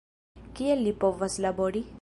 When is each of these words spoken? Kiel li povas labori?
Kiel 0.59 0.81
li 0.87 0.95
povas 1.05 1.37
labori? 1.47 1.87